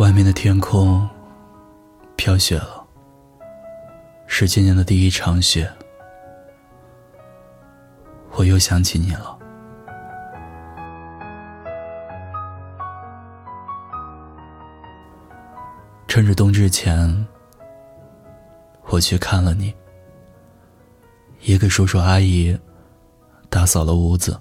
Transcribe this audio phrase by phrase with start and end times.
[0.00, 1.06] 外面的天空
[2.16, 2.82] 飘雪了，
[4.26, 5.70] 是今年的第一场雪。
[8.30, 9.38] 我又想起你了。
[16.08, 17.26] 趁着冬至前，
[18.86, 19.70] 我去看了你，
[21.42, 22.58] 也给叔叔阿姨
[23.50, 24.40] 打扫了屋子，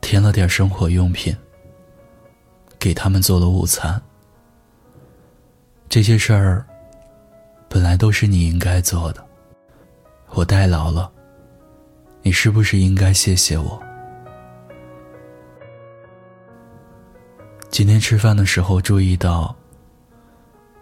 [0.00, 1.36] 添了点生活用品，
[2.80, 4.02] 给他们做了午餐。
[5.88, 6.66] 这些事儿
[7.68, 9.24] 本来都是你应该做的，
[10.30, 11.08] 我代劳了，
[12.22, 13.80] 你是不是应该谢谢我？
[17.70, 19.54] 今天吃饭的时候注意到。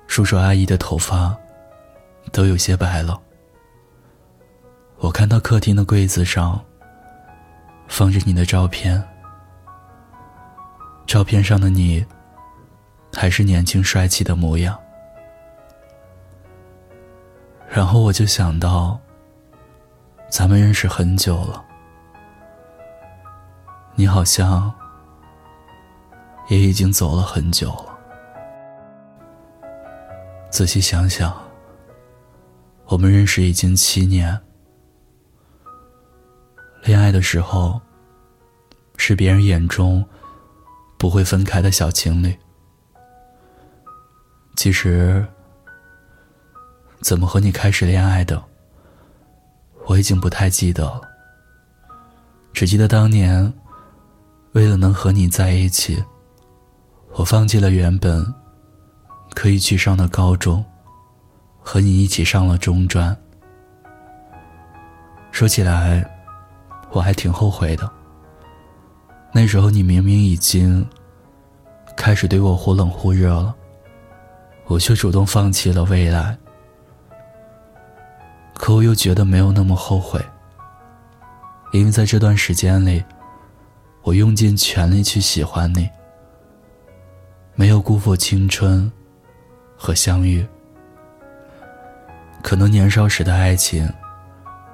[0.07, 1.37] 叔叔阿姨的头发
[2.33, 3.21] 都有些白了。
[4.97, 6.59] 我看到客厅的柜子上
[7.89, 9.07] 放着你的照片，
[11.09, 12.05] 照片上的你
[13.15, 14.79] 还是年轻帅气的模样。
[17.67, 19.01] 然后我就想到，
[20.29, 21.65] 咱们认识很久了，
[23.95, 24.71] 你好像
[26.49, 27.99] 也已经走了很久了。
[30.51, 31.35] 仔细想想，
[32.85, 34.39] 我们认识已经七年。
[36.85, 37.81] 恋爱的时候，
[38.99, 40.07] 是别人眼中
[40.99, 42.37] 不会分开的小情侣。
[44.57, 45.25] 其实，
[47.01, 48.43] 怎么和你开始恋爱的，
[49.87, 51.01] 我已经不太记得了。
[52.53, 53.51] 只记得当年，
[54.53, 56.05] 为了能和你在一起，
[57.13, 58.35] 我放弃了原本。
[59.35, 60.65] 可以去上的高中，
[61.61, 63.17] 和你一起上了中专。
[65.31, 66.05] 说起来，
[66.91, 67.89] 我还挺后悔的。
[69.41, 70.85] 那时候你明明已经
[71.97, 73.55] 开始对我忽冷忽热了，
[74.67, 76.37] 我却主动放弃了未来。
[78.55, 80.21] 可我又觉得没有那么后悔，
[81.71, 83.01] 因为在这段时间里，
[84.03, 85.89] 我用尽全力去喜欢你，
[87.55, 88.91] 没有辜负青春。
[89.77, 90.45] 和相遇，
[92.43, 93.89] 可能年少时的爱情，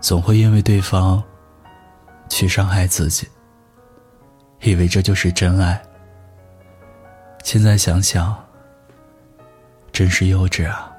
[0.00, 1.22] 总会因为对方
[2.30, 3.28] 去伤害自己，
[4.70, 5.80] 以为这就是真爱。
[7.42, 8.36] 现在想想，
[9.92, 10.90] 真是幼稚啊！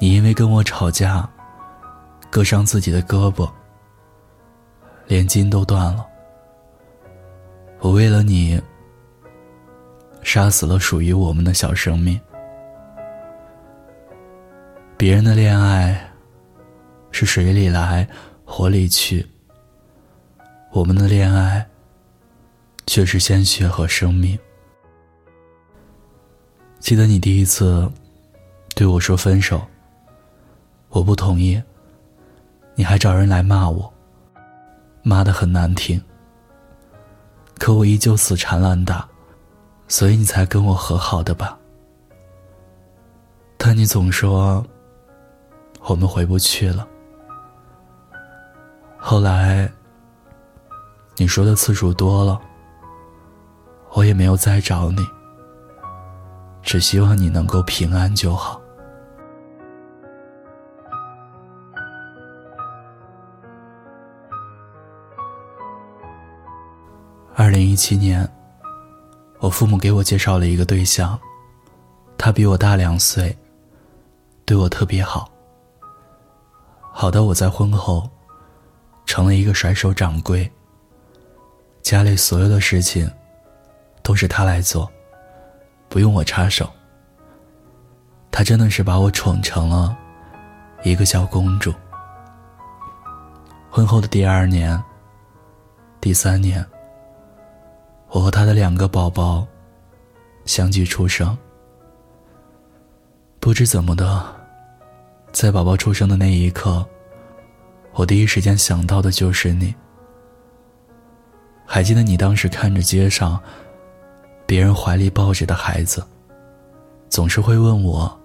[0.00, 1.28] 你因为跟我吵架，
[2.30, 3.50] 割伤自己的胳膊，
[5.06, 6.06] 连筋都断了。
[7.80, 8.60] 我为了你。
[10.24, 12.18] 杀死了属于我们的小生命。
[14.96, 16.00] 别人的恋爱
[17.10, 18.06] 是水里来，
[18.44, 19.20] 火里去；
[20.70, 21.66] 我们的恋爱
[22.86, 24.38] 却是鲜血和生命。
[26.78, 27.90] 记得你第一次
[28.74, 29.60] 对我说分手，
[30.88, 31.62] 我不同意，
[32.74, 33.92] 你还找人来骂我，
[35.02, 36.02] 骂的很难听，
[37.58, 39.08] 可我依旧死缠烂打。
[39.88, 41.58] 所以你才跟我和好的吧？
[43.58, 44.64] 但你总说
[45.82, 46.88] 我们回不去了。
[48.96, 49.70] 后来
[51.16, 52.40] 你说的次数多了，
[53.94, 55.06] 我也没有再找你，
[56.62, 58.60] 只希望你能够平安就好。
[67.34, 68.28] 二零一七年。
[69.40, 71.18] 我父母给我介绍了一个对象，
[72.16, 73.36] 他比我大两岁，
[74.44, 75.28] 对我特别好。
[76.92, 78.08] 好到我在婚后，
[79.04, 80.48] 成了一个甩手掌柜。
[81.82, 83.10] 家里所有的事情，
[84.02, 84.90] 都是他来做，
[85.88, 86.68] 不用我插手。
[88.30, 89.96] 他真的是把我宠成了
[90.82, 91.72] 一个小公主。
[93.70, 94.82] 婚后的第二年、
[96.00, 96.64] 第三年。
[98.08, 99.46] 我和他的两个宝宝
[100.44, 101.34] 相继出生，
[103.40, 104.22] 不知怎么的，
[105.32, 106.86] 在宝宝出生的那一刻，
[107.94, 109.74] 我第一时间想到的就是你。
[111.64, 113.40] 还记得你当时看着街上
[114.52, 116.06] 别人怀里抱着的孩子，
[117.08, 118.20] 总是会问我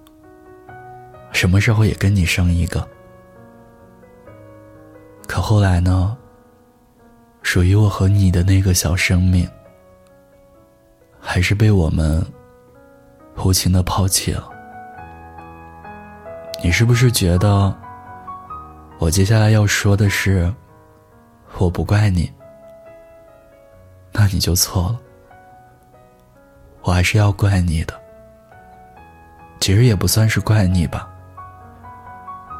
[1.31, 2.85] 什么时候也跟你生一个。
[5.25, 6.17] 可后来呢？
[7.43, 9.49] 属于我和你的那个小生命。
[11.17, 12.21] 还是被我们
[13.37, 14.49] 无情的抛弃了。
[16.61, 17.73] 你是不是觉得
[18.99, 20.53] 我接下来要说的是
[21.57, 22.29] 我不怪你？
[24.11, 24.99] 那你就错了。
[26.87, 27.93] 我还是要怪你的。
[29.59, 31.05] 其实也不算是怪你吧，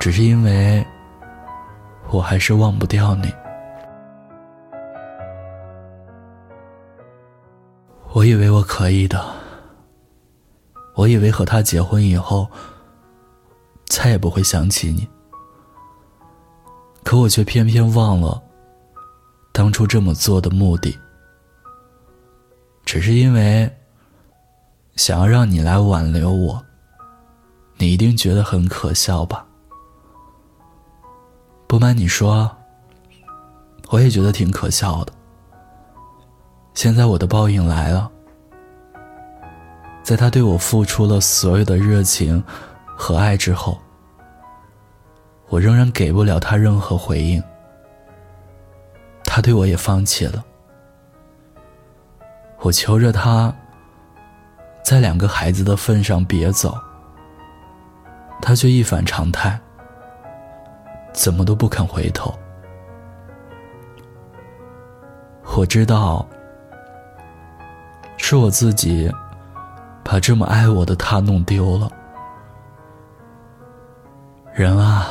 [0.02, 0.86] 只是因为
[2.10, 3.34] 我还是忘不掉你。
[8.12, 9.26] 我以为我可以的，
[10.96, 12.46] 我以为和他结婚以后
[13.86, 15.08] 再也不会想起你，
[17.06, 18.44] 可我却偏偏忘了
[19.54, 21.00] 当初这么做的目的，
[22.84, 23.72] 只是因为
[24.98, 26.62] 想要让你来挽留我。
[27.78, 29.46] 你一定觉得很可笑吧？
[31.68, 32.50] 不瞒你说，
[33.90, 35.14] 我也觉得挺可笑的。
[36.74, 38.12] 现在我的报应来了，
[40.02, 42.44] 在他对我付出了所有的热情
[42.84, 43.78] 和爱之后，
[45.48, 47.42] 我仍然给不了他任何回应。
[49.24, 50.44] 他对我也放弃了。
[52.62, 53.56] 我求着他，
[54.88, 56.74] 在两个孩子的份上别走，
[58.42, 59.60] 他却一反常态，
[61.12, 62.34] 怎么都不肯回头。
[65.58, 66.26] 我知道。
[68.16, 69.12] 是我自己
[70.06, 71.92] 把这么爱我的他弄丢了。
[74.54, 75.10] 人啊，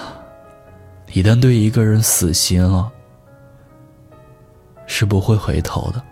[1.13, 2.91] 一旦对一个人死心了，
[4.87, 6.03] 是不会回头的。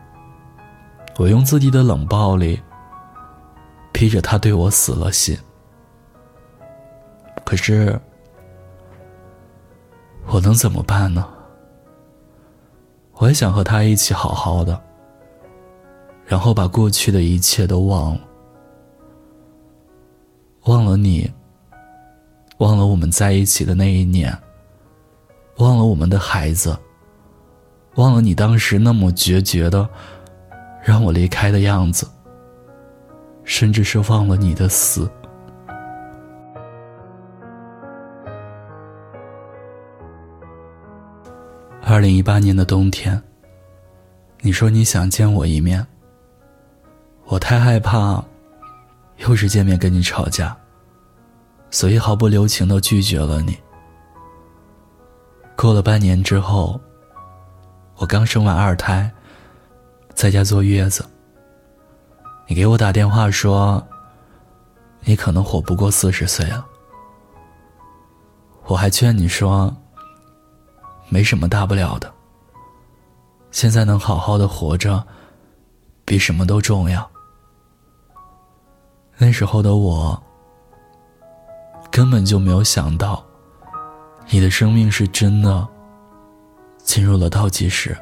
[1.17, 2.63] 我用自己的冷暴力
[4.05, 5.35] 逼着他对我死了心，
[7.43, 7.99] 可是
[10.27, 11.27] 我能怎么办呢？
[13.15, 14.79] 我也想和他一起好好的。
[16.27, 18.21] 然后把过去的一切都忘了，
[20.65, 21.33] 忘了你，
[22.59, 24.37] 忘了我们在一起的那一年，
[25.57, 26.79] 忘了我们的孩子，
[27.95, 29.89] 忘了你当时那么决绝的
[30.83, 32.07] 让我离开的样子，
[33.45, 35.11] 甚至是忘了你的死。
[41.83, 43.23] 二零一八年的冬天，
[44.41, 45.87] 你说你想见我一面。
[47.27, 48.23] 我太害怕，
[49.19, 50.57] 又是见面跟你吵架，
[51.71, 53.57] 所以毫不留情的拒绝了你。
[55.57, 56.81] 过了半年之后，
[57.97, 59.11] 我刚生完二胎，
[60.15, 61.05] 在家坐月子。
[62.47, 63.83] 你给我打电话说，
[65.01, 66.65] 你可能活不过四十岁了。
[68.67, 69.75] 我还劝你说，
[71.09, 72.13] 没什么大不了的，
[73.51, 75.03] 现在能好好的活着，
[76.05, 77.11] 比什么都重要。
[79.17, 80.23] 那时候的我，
[81.91, 83.25] 根本就没有想到，
[84.29, 85.67] 你的生命是真的
[86.79, 87.97] 进入了倒计时。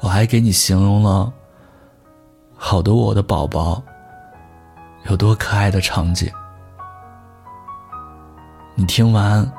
[0.00, 1.32] 我还给你形容了
[2.56, 3.82] 好多我的宝宝
[5.08, 6.30] 有多可爱的场景，
[8.74, 9.50] 你听完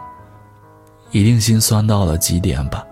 [1.12, 2.86] 一定心酸到了极点吧？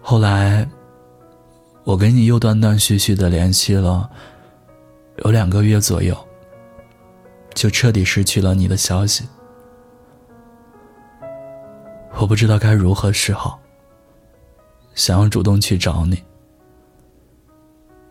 [0.00, 0.68] 后来。
[1.82, 4.08] 我跟你又断断续续的联系了，
[5.24, 6.14] 有两个月左右，
[7.54, 9.26] 就彻底失去了你的消息。
[12.16, 13.58] 我不知道该如何是好，
[14.94, 16.22] 想要主动去找你，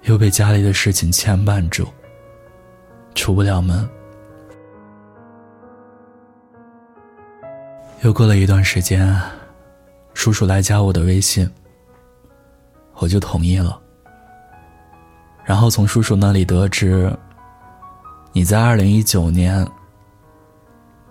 [0.09, 1.87] 又被家里的事情牵绊住，
[3.13, 3.87] 出不了门。
[8.01, 9.15] 又过了一段时间，
[10.15, 11.47] 叔叔来加我的微信。
[12.95, 13.79] 我就同意了。
[15.45, 17.15] 然后从叔叔那里得知，
[18.33, 19.63] 你在二零一九年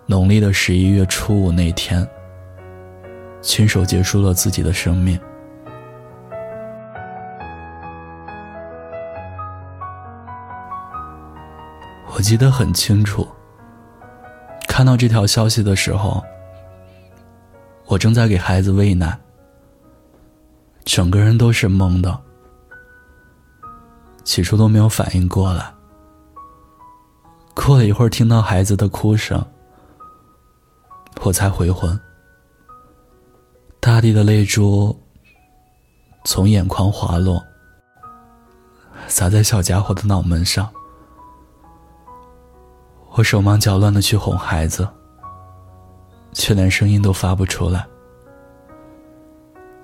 [0.07, 2.05] 农历的十一月初五那天，
[3.41, 5.17] 亲手结束了自己的生命。
[12.19, 13.25] 我记得很清楚，
[14.67, 16.21] 看到这条消息的时候，
[17.87, 19.17] 我正在给孩子喂奶。
[20.85, 22.21] 整个人都是懵的，
[24.25, 25.73] 起初都没有反应过来。
[27.55, 29.41] 过了一会儿，听到孩子的哭声，
[31.23, 31.97] 我才回魂。
[33.79, 34.99] 大地的泪珠
[36.25, 37.41] 从眼眶滑落，
[39.07, 40.69] 洒在小家伙的脑门上。
[43.13, 44.89] 我手忙脚乱的去哄孩子，
[46.33, 47.85] 却连声音都发不出来。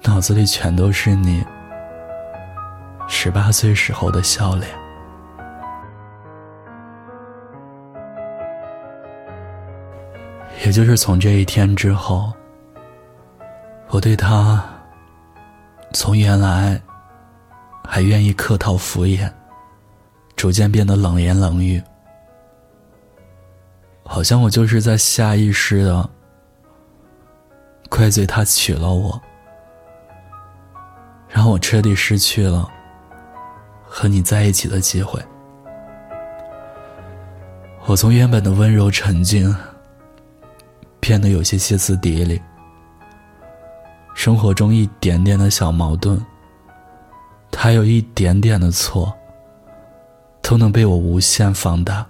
[0.03, 1.45] 脑子里全都是你
[3.09, 4.69] 十八岁时候的笑脸。
[10.65, 12.33] 也就是从这一天之后，
[13.89, 14.63] 我对他
[15.93, 16.81] 从原来
[17.87, 19.31] 还愿意客套敷衍，
[20.37, 21.83] 逐渐变得冷言冷语，
[24.05, 26.09] 好像我就是在下意识的
[27.89, 29.21] 怪罪他娶了我，
[31.29, 32.69] 让我彻底失去了
[33.85, 35.21] 和你在一起的机会。
[37.87, 39.55] 我从原本的温柔沉静，
[41.01, 42.41] 变得有些歇斯底里。
[44.15, 46.19] 生活中一点点的小矛盾，
[47.51, 49.13] 他有一点点的错，
[50.41, 52.07] 都能被我无限放大，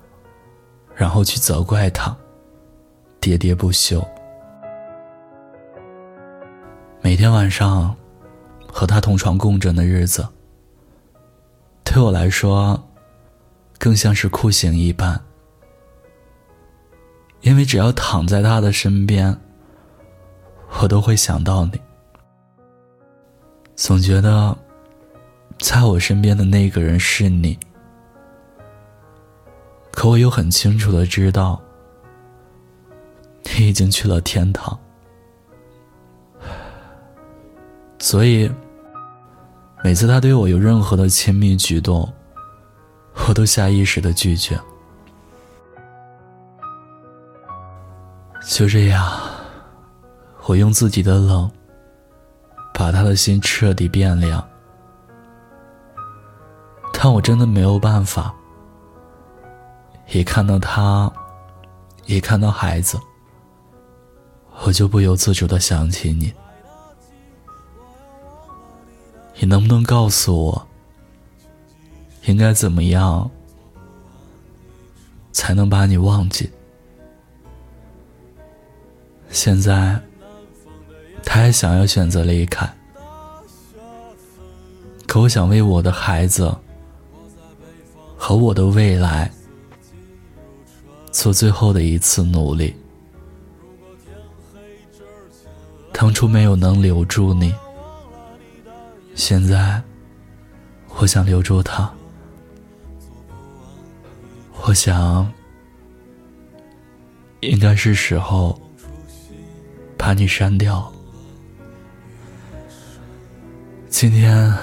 [0.95, 2.17] 然后去责怪他，
[3.21, 4.05] 喋喋不休。
[7.01, 7.95] 每天晚上
[8.67, 10.27] 和他同床共枕的日子，
[11.85, 12.83] 对我来说，
[13.79, 15.21] 更像是酷刑一般。
[17.43, 19.39] 因为只要躺在他的身边，
[20.81, 21.79] 我都会想到你。
[23.77, 24.57] 总觉得，
[25.59, 27.59] 在我身边的那个人是你，
[29.95, 31.59] 可我又很清楚的知道，
[33.57, 34.77] 你已经去了天堂。
[38.01, 38.51] 所以，
[39.83, 42.13] 每次他对我有任何的亲密举动，
[43.29, 44.61] 我都下意识的拒绝。
[48.47, 49.11] 就这样，
[50.47, 51.51] 我用自己的冷，
[52.75, 54.47] 把他的心彻底变凉。
[56.93, 58.35] 但我真的没有办法，
[60.11, 61.13] 一看到他，
[62.07, 62.99] 一看到孩子，
[64.63, 66.33] 我就不由自主的想起你。
[69.37, 70.69] 你能不能告诉我，
[72.27, 73.29] 应该怎么样，
[75.33, 76.49] 才能把你忘记？
[79.31, 80.01] 现在，
[81.25, 82.73] 他还想要选择离开，
[85.09, 86.55] 可我想为我的孩子
[88.17, 89.29] 和我的未来
[91.15, 92.75] 做最后的一次努力。
[95.93, 97.55] 当初没有能留住你，
[99.15, 99.81] 现在
[100.97, 101.89] 我想留住他。
[104.65, 105.33] 我想，
[107.41, 108.61] 应该是时候。
[109.97, 110.93] 把你删掉。
[113.89, 114.55] 今天，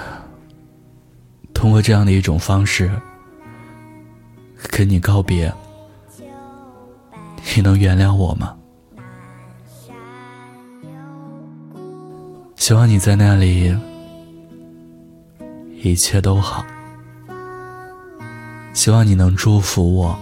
[1.51, 2.91] 通过这样的一种方式
[4.70, 5.51] 跟你告别，
[7.55, 8.55] 你能原谅我吗？
[12.55, 13.77] 希望你在那里
[15.84, 16.63] 一切都好。
[18.74, 20.17] 希望你能祝福我，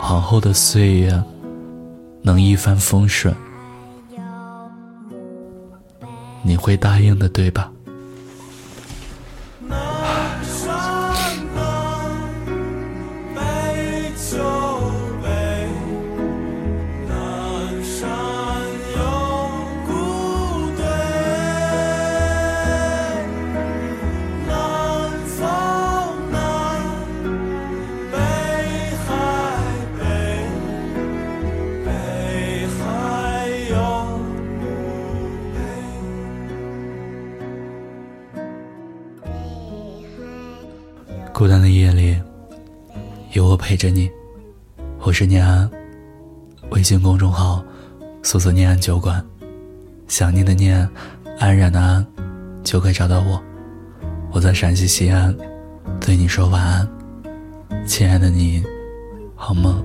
[0.00, 1.22] 往后的岁月
[2.22, 3.32] 能一帆风顺。
[6.42, 7.70] 你会答应的，对吧？
[43.70, 44.10] 陪着你。
[44.98, 45.70] 我是念安，
[46.70, 47.64] 微信公众号
[48.20, 49.24] 搜索“念安酒馆”，
[50.10, 50.76] 想念的念，
[51.38, 52.04] 安然的安，
[52.64, 53.40] 就可以找到我。
[54.32, 55.32] 我在陕西西安，
[56.00, 56.88] 对你说晚安，
[57.86, 58.60] 亲爱的你，
[59.36, 59.80] 好梦。